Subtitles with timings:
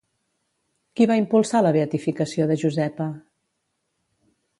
[0.99, 3.07] Qui va impulsar la beatificació de Josepa?